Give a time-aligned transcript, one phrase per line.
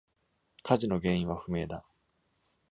[0.63, 1.85] 火事の原因は不明だ。